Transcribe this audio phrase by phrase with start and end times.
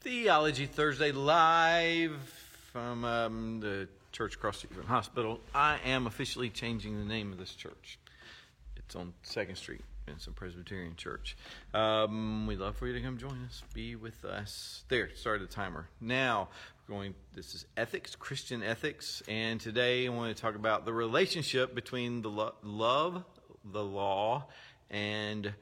[0.00, 2.16] Theology Thursday live
[2.72, 5.40] from um, the church across the hospital.
[5.54, 7.98] I am officially changing the name of this church.
[8.76, 9.82] It's on Second Street.
[10.08, 11.36] It's a Presbyterian church.
[11.74, 13.62] Um, we'd love for you to come join us.
[13.74, 14.84] Be with us.
[14.88, 15.86] There, started the timer.
[16.00, 16.48] Now,
[16.88, 17.14] going.
[17.34, 22.22] This is ethics, Christian ethics, and today I want to talk about the relationship between
[22.22, 23.22] the lo- love,
[23.70, 24.46] the law,
[24.88, 25.52] and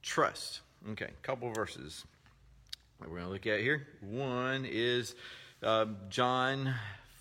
[0.00, 0.60] trust.
[0.92, 2.04] Okay, couple verses
[3.08, 3.86] we're going to look at here.
[4.00, 5.14] One is
[5.62, 6.74] uh, John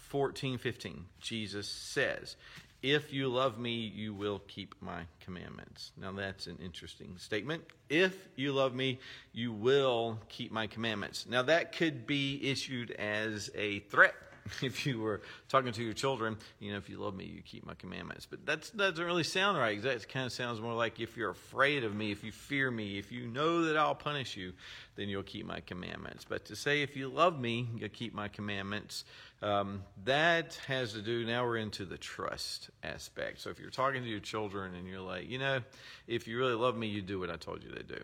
[0.10, 1.06] 14, 15.
[1.22, 2.36] Jesus says,
[2.82, 5.92] If you love me, you will keep my commandments.
[6.00, 7.64] Now, that's an interesting statement.
[7.90, 9.00] If you love me,
[9.34, 11.26] you will keep my commandments.
[11.30, 14.16] Now, that could be issued as a threat
[14.62, 17.66] if you were talking to your children, you know, if you love me, you keep
[17.66, 18.28] my commandments.
[18.30, 19.82] But that doesn't really sound right.
[19.82, 22.98] That kind of sounds more like if you're afraid of me, if you fear me,
[22.98, 24.54] if you know that I'll punish you,
[24.96, 26.26] then you'll keep my commandments.
[26.28, 29.06] But to say if you love me, you'll keep my commandments,
[29.42, 33.40] um, that has to do, now we're into the trust aspect.
[33.40, 35.62] So if you're talking to your children and you're like, you know,
[36.08, 38.02] if you really love me, you do what I told you to do.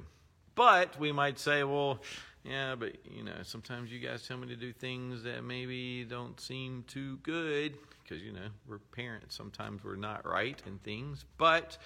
[0.55, 1.99] But we might say, well,
[2.43, 6.39] yeah, but you know, sometimes you guys tell me to do things that maybe don't
[6.39, 9.35] seem too good because you know we're parents.
[9.35, 11.77] Sometimes we're not right in things, but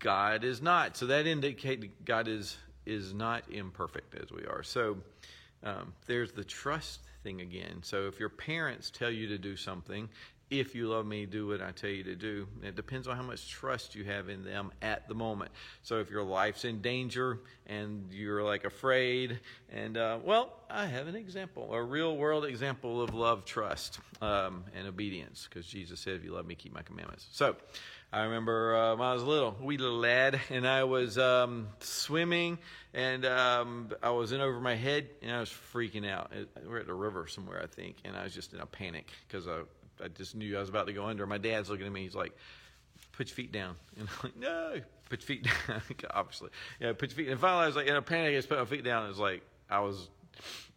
[0.00, 0.96] God is not.
[0.96, 4.62] So that indicates God is is not imperfect as we are.
[4.62, 4.98] So
[5.62, 7.80] um, there's the trust thing again.
[7.82, 10.08] So if your parents tell you to do something
[10.50, 12.46] if you love me, do what I tell you to do.
[12.62, 15.50] It depends on how much trust you have in them at the moment.
[15.82, 19.40] So if your life's in danger and you're like afraid,
[19.72, 24.64] and uh, well, I have an example, a real world example of love, trust, um,
[24.74, 27.56] and obedience, because Jesus said, "If you love me, keep my commandments." So.
[28.12, 32.56] I remember uh, when I was little, wee little lad, and I was um, swimming,
[32.94, 36.32] and um, I was in over my head, and I was freaking out.
[36.66, 39.48] We're at the river somewhere, I think, and I was just in a panic because
[39.48, 39.62] I
[40.02, 41.26] I just knew I was about to go under.
[41.26, 42.02] My dad's looking at me.
[42.02, 42.36] He's like,
[43.12, 47.10] "Put your feet down." And I'm like, "No, put your feet down." Obviously, yeah, put
[47.10, 47.28] your feet.
[47.28, 49.06] And finally, I was like, in a panic, I just put my feet down.
[49.06, 50.08] It was like I was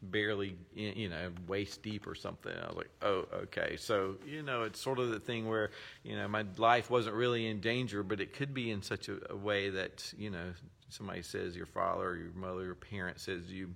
[0.02, 2.54] barely, you know, waist deep or something.
[2.54, 5.72] I was like, "Oh, okay." So you know, it's sort of the thing where
[6.04, 9.20] you know my life wasn't really in danger, but it could be in such a,
[9.32, 10.54] a way that you know
[10.90, 13.74] somebody says your father, or your mother, your parent says you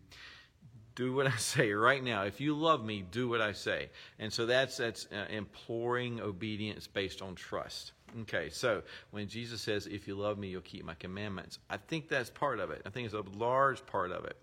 [0.96, 2.24] do what I say right now.
[2.24, 3.90] If you love me, do what I say.
[4.20, 7.94] And so that's that's uh, imploring obedience based on trust.
[8.22, 12.10] Okay, so when Jesus says, "If you love me, you'll keep my commandments," I think
[12.10, 12.84] that's part of it.
[12.86, 14.38] I think it's a large part of it,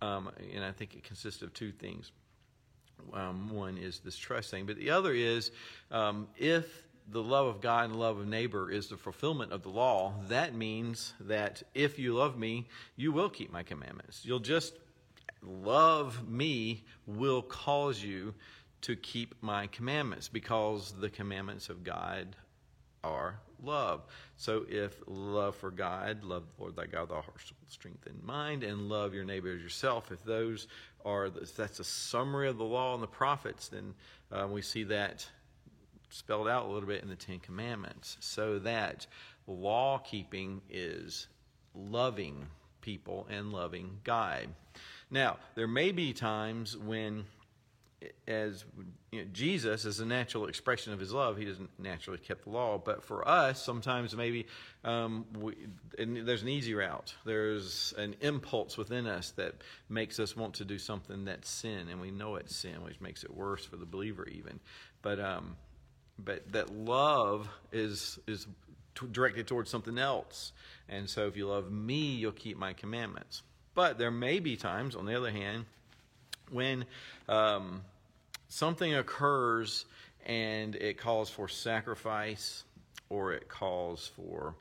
[0.00, 2.10] um, and I think it consists of two things.
[3.12, 5.50] Um, one is this trust thing, but the other is
[5.90, 9.68] um, if the love of God and love of neighbor is the fulfillment of the
[9.68, 14.24] law, that means that if you love me, you will keep my commandments.
[14.24, 14.74] You'll just
[15.42, 18.34] love me will cause you
[18.82, 22.36] to keep my commandments because the commandments of God
[23.04, 24.02] are love.
[24.36, 28.64] So if love for God, love the Lord thy God, thy heart, strength, and mind,
[28.64, 30.66] and love your neighbor as yourself, if those
[31.04, 33.94] are, that's a summary of the law and the prophets, then
[34.30, 35.28] uh, we see that
[36.10, 38.16] spelled out a little bit in the Ten Commandments.
[38.20, 39.06] So that
[39.46, 41.28] law keeping is
[41.74, 42.46] loving
[42.80, 44.48] people and loving God.
[45.12, 47.26] Now, there may be times when,
[48.26, 48.64] as
[49.12, 52.50] you know, Jesus is a natural expression of his love, he doesn't naturally keep the
[52.50, 52.78] law.
[52.78, 54.46] But for us, sometimes maybe
[54.84, 55.54] um, we,
[55.98, 57.14] there's an easy route.
[57.26, 59.56] There's an impulse within us that
[59.90, 63.22] makes us want to do something that's sin, and we know it's sin, which makes
[63.22, 64.60] it worse for the believer even.
[65.02, 65.56] But um,
[66.18, 68.46] but that love is is
[69.12, 70.52] directed towards something else.
[70.88, 73.42] And so, if you love me, you'll keep my commandments.
[73.74, 75.64] But there may be times, on the other hand,
[76.50, 76.84] when
[77.28, 77.82] um,
[78.48, 79.86] something occurs
[80.26, 82.64] and it calls for sacrifice
[83.08, 84.54] or it calls for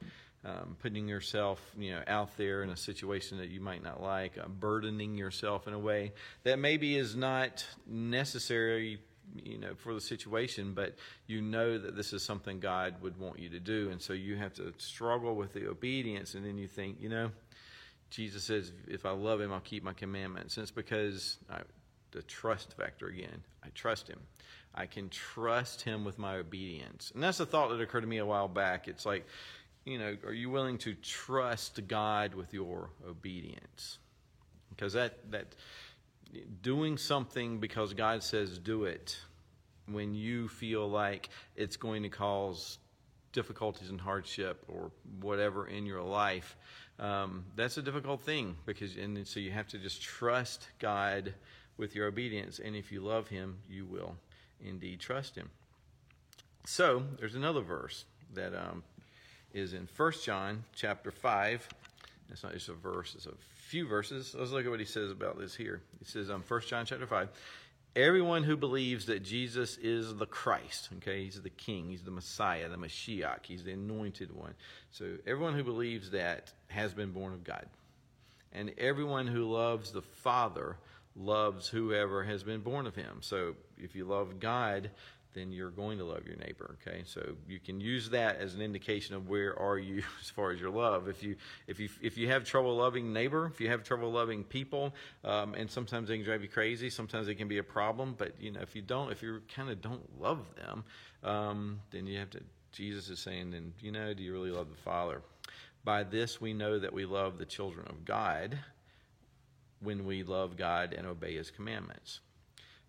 [0.44, 4.40] um, putting yourself you know out there in a situation that you might not like
[4.40, 6.12] uh, burdening yourself in a way
[6.44, 9.00] that maybe is not necessary
[9.36, 10.96] you know for the situation but
[11.28, 13.90] you know that this is something god would want you to do.
[13.92, 17.32] And so you have to struggle with the obedience and then you think you know
[18.12, 20.58] Jesus says, if I love him, I'll keep my commandments.
[20.58, 21.62] And it's because I,
[22.12, 23.42] the trust factor again.
[23.64, 24.20] I trust him.
[24.76, 27.12] I can trust him with my obedience.
[27.14, 28.88] And that's a thought that occurred to me a while back.
[28.88, 29.26] It's like,
[29.86, 33.98] you know, are you willing to trust God with your obedience?
[34.70, 35.56] Because that, that
[36.62, 39.18] doing something because God says do it
[39.88, 42.78] when you feel like it's going to cause
[43.34, 44.92] difficulties and hardship or
[45.22, 46.58] whatever in your life,
[47.00, 51.34] um, that's a difficult thing because, and so you have to just trust God
[51.78, 52.60] with your obedience.
[52.60, 54.16] And if you love him, you will
[54.64, 55.50] indeed trust him.
[56.66, 58.84] So there's another verse that um,
[59.54, 61.68] is in 1 John chapter 5.
[62.32, 64.36] It's not just a verse, it's a few verses.
[64.38, 65.82] Let's look at what he says about this here.
[66.00, 67.30] He says um, 1 John chapter 5.
[67.96, 72.70] Everyone who believes that Jesus is the Christ, okay, he's the King, he's the Messiah,
[72.70, 74.54] the Mashiach, he's the anointed one.
[74.92, 77.66] So everyone who believes that has been born of God.
[78.54, 80.78] And everyone who loves the Father
[81.18, 83.18] loves whoever has been born of him.
[83.22, 84.90] So if you love God,
[85.34, 87.04] then you're going to love your neighbor okay?
[87.06, 90.60] So you can use that as an indication of where are you as far as
[90.60, 91.08] your love.
[91.08, 91.36] If you
[91.68, 94.94] if you if you have trouble loving neighbor if you have trouble loving people
[95.24, 98.34] um, and sometimes they can drive you crazy sometimes they can be a problem but
[98.40, 100.84] you know if you don't if you kind of don't love them
[101.24, 102.42] um, then you have to
[102.72, 105.22] jesus is saying then you know do you really love the father?
[105.84, 108.58] By this we know that we love the children of god
[109.80, 112.20] when we love god and obey his commandments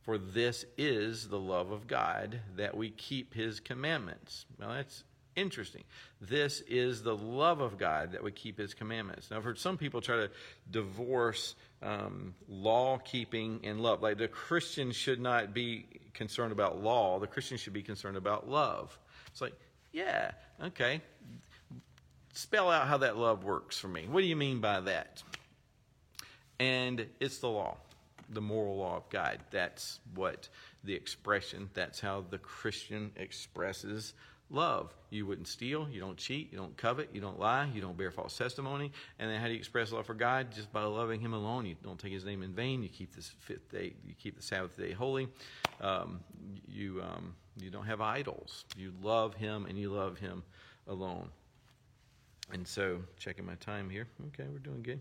[0.02, 4.46] for this is the love of God, that we keep his commandments.
[4.58, 5.04] Well, that's
[5.36, 5.84] interesting.
[6.20, 9.30] This is the love of God, that we keep his commandments.
[9.30, 10.30] Now, I've heard some people try to
[10.70, 14.02] divorce um, law keeping and love.
[14.02, 18.48] Like the Christian should not be concerned about law, the Christian should be concerned about
[18.48, 18.96] love.
[19.28, 19.54] It's like,
[19.92, 20.32] yeah,
[20.62, 21.00] okay.
[22.34, 24.06] Spell out how that love works for me.
[24.10, 25.22] What do you mean by that?
[26.58, 27.76] And it's the law
[28.32, 29.38] the moral law of God.
[29.50, 30.48] That's what
[30.84, 34.14] the expression, that's how the Christian expresses
[34.52, 34.94] love.
[35.10, 38.10] You wouldn't steal, you don't cheat, you don't covet, you don't lie, you don't bear
[38.10, 38.92] false testimony.
[39.18, 40.52] And then how do you express love for God?
[40.52, 41.66] Just by loving Him alone.
[41.66, 42.82] You don't take His name in vain.
[42.82, 45.28] You keep this fifth day, you keep the Sabbath day holy.
[45.80, 46.20] Um,
[46.68, 48.64] you um, you don't have idols.
[48.76, 50.42] You love Him and you love Him
[50.86, 51.28] alone.
[52.52, 54.06] And so, checking my time here.
[54.28, 55.00] Okay, we're doing good.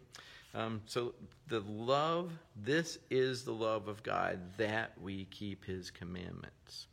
[0.53, 1.13] Um, so
[1.48, 6.88] the love, this is the love of God that we keep His commandments,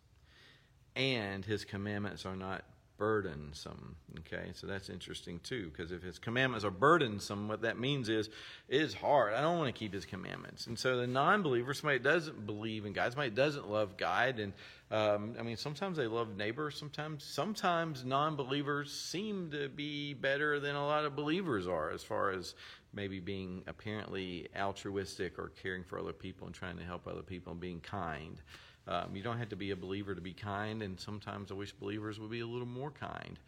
[0.94, 2.64] and His commandments are not
[2.98, 3.96] burdensome.
[4.20, 8.28] Okay, so that's interesting too, because if his commandments are burdensome, what that means is
[8.68, 9.32] it is hard.
[9.32, 10.66] I don't want to keep his commandments.
[10.66, 14.52] And so the non believer, somebody doesn't believe in God, somebody doesn't love God, and
[14.90, 16.76] um, I mean, sometimes they love neighbors.
[16.76, 22.02] Sometimes, sometimes non believers seem to be better than a lot of believers are as
[22.02, 22.54] far as
[22.92, 27.52] maybe being apparently altruistic or caring for other people and trying to help other people
[27.52, 28.40] and being kind.
[28.88, 31.72] Um, you don't have to be a believer to be kind, and sometimes I wish
[31.72, 33.38] believers would be a little more kind.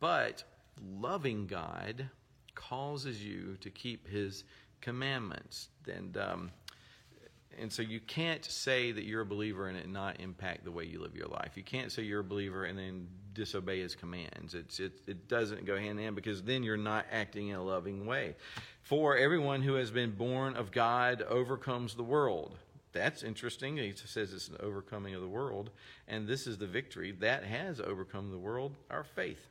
[0.00, 0.42] But
[0.98, 2.10] loving God
[2.54, 4.44] causes you to keep His
[4.80, 5.68] commandments.
[5.86, 6.50] And um,
[7.58, 10.84] and so you can't say that you're a believer and it not impact the way
[10.84, 11.56] you live your life.
[11.56, 14.54] You can't say you're a believer and then disobey his commands.
[14.54, 17.62] It's, it, it doesn't go hand in hand because then you're not acting in a
[17.62, 18.36] loving way.
[18.82, 22.56] For everyone who has been born of God overcomes the world.
[22.92, 23.76] That's interesting.
[23.76, 25.70] He says it's an overcoming of the world.
[26.08, 29.48] And this is the victory that has overcome the world, our faith.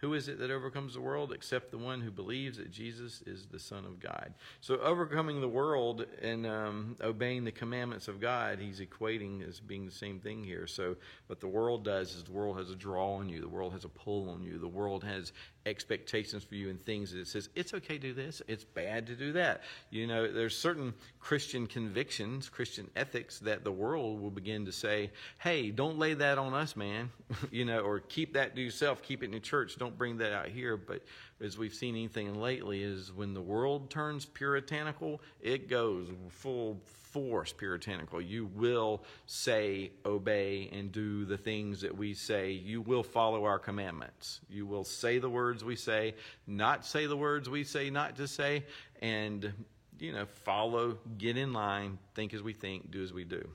[0.00, 3.46] Who is it that overcomes the world except the one who believes that Jesus is
[3.46, 4.32] the Son of God?
[4.60, 9.84] So, overcoming the world and um, obeying the commandments of God, he's equating as being
[9.86, 10.66] the same thing here.
[10.66, 13.72] So, what the world does is the world has a draw on you, the world
[13.72, 15.32] has a pull on you, the world has
[15.66, 19.06] expectations for you and things that it says it's okay to do this, it's bad
[19.08, 19.62] to do that.
[19.90, 25.10] You know, there's certain Christian convictions, Christian ethics that the world will begin to say,
[25.38, 27.10] hey, don't lay that on us, man,
[27.50, 30.32] you know, or keep that to yourself, keep it in the church, don't bring that
[30.32, 30.76] out here.
[30.76, 31.02] But
[31.40, 36.80] as we've seen anything lately, is when the world turns puritanical, it goes full
[37.10, 38.20] force puritanical.
[38.20, 42.52] You will say, obey, and do the things that we say.
[42.52, 44.40] You will follow our commandments.
[44.48, 46.14] You will say the words we say,
[46.46, 48.64] not say the words we say not to say,
[49.02, 49.52] and
[49.98, 53.46] you know, follow, get in line, think as we think, do as we do.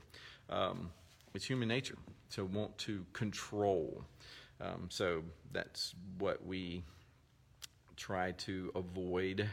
[0.48, 0.90] Um,
[1.34, 1.98] it's human nature
[2.32, 4.04] to want to control.
[4.60, 5.22] Um, so
[5.52, 6.82] that's what we
[7.96, 9.48] try to avoid.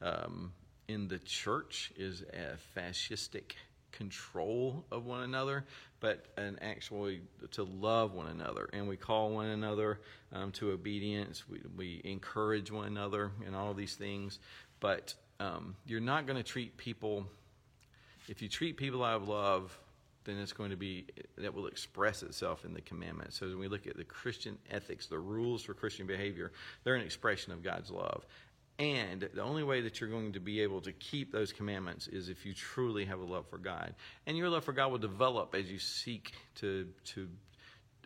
[0.00, 0.52] Um,
[0.88, 3.52] in the church is a fascistic
[3.92, 5.64] control of one another,
[6.00, 7.20] but an actually
[7.52, 8.68] to love one another.
[8.72, 10.00] And we call one another
[10.32, 11.48] um, to obedience.
[11.48, 14.38] We, we encourage one another and all these things.
[14.80, 17.26] But um, you're not going to treat people,
[18.28, 19.78] if you treat people out of love,
[20.24, 21.06] then it's going to be,
[21.38, 23.38] that will express itself in the commandments.
[23.38, 26.52] So when we look at the Christian ethics, the rules for Christian behavior,
[26.84, 28.24] they're an expression of God's love.
[28.78, 32.28] And the only way that you're going to be able to keep those commandments is
[32.28, 33.94] if you truly have a love for God.
[34.26, 37.28] And your love for God will develop as you seek to, to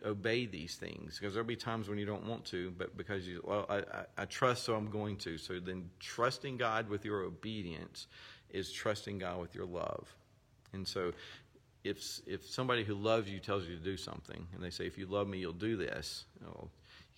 [0.05, 1.17] obey these things.
[1.17, 4.05] Because there'll be times when you don't want to, but because you, well, I, I,
[4.19, 5.37] I trust, so I'm going to.
[5.37, 8.07] So then trusting God with your obedience
[8.49, 10.07] is trusting God with your love.
[10.73, 11.13] And so,
[11.83, 14.97] if if somebody who loves you tells you to do something, and they say, "If
[14.97, 16.69] you love me, you'll do this," you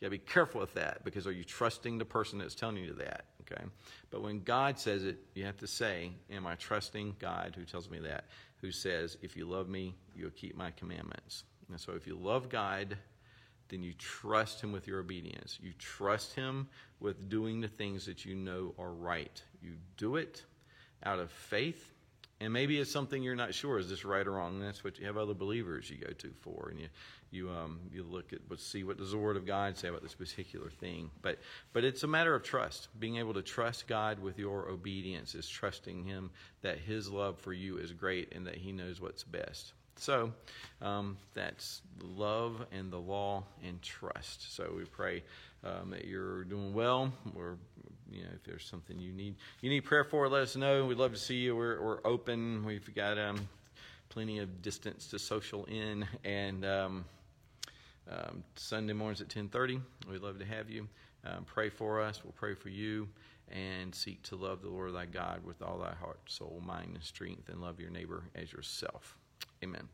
[0.02, 3.26] gotta be careful with that because are you trusting the person that's telling you that?
[3.42, 3.64] Okay.
[4.12, 7.90] But when God says it, you have to say, "Am I trusting God who tells
[7.90, 8.26] me that?
[8.62, 12.50] Who says, if you love me, you'll keep my commandments?" And so, if you love
[12.50, 12.98] God,
[13.70, 15.60] then you trust Him with your obedience.
[15.62, 16.68] You trust Him
[17.00, 19.42] with doing the things that you know are right.
[19.62, 20.44] You do it
[21.04, 21.94] out of faith.
[22.42, 24.56] And maybe it's something you're not sure is this right or wrong.
[24.56, 26.88] And that's what you have other believers you go to for, and you
[27.32, 30.02] you um, you look at what see what does the Word of God say about
[30.02, 31.12] this particular thing.
[31.22, 31.40] But
[31.74, 32.88] but it's a matter of trust.
[32.98, 36.32] Being able to trust God with your obedience is trusting Him
[36.62, 39.74] that His love for you is great and that He knows what's best.
[39.98, 40.32] So
[40.82, 44.56] um, that's love and the law and trust.
[44.56, 45.24] So we pray
[45.64, 47.12] um, that you're doing well.
[47.36, 47.58] Or
[48.12, 50.86] you know, if there's something you need you need prayer for, let us know.
[50.86, 51.56] We'd love to see you.
[51.56, 52.66] We're, we're open.
[52.66, 53.48] We've got um,
[54.10, 56.66] plenty of distance to social in and.
[56.66, 57.06] Um,
[58.12, 59.82] um, Sunday mornings at 10:30.
[60.10, 60.88] We'd love to have you.
[61.26, 62.24] Um, pray for us.
[62.24, 63.08] We'll pray for you,
[63.50, 67.04] and seek to love the Lord thy God with all thy heart, soul, mind, and
[67.04, 69.18] strength, and love your neighbor as yourself.
[69.64, 69.88] Amen.